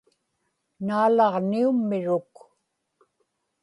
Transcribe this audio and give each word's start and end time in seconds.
naalaġniummiruk 0.85 2.33